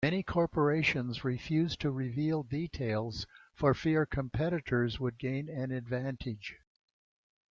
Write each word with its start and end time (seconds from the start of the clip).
Many 0.03 0.23
corporations 0.23 1.23
refused 1.23 1.79
to 1.81 1.91
reveal 1.91 2.41
details 2.41 3.27
for 3.53 3.75
fear 3.75 4.07
competitors 4.07 4.99
would 4.99 5.19
gain 5.19 5.47
an 5.47 5.69
advantage. 5.71 6.57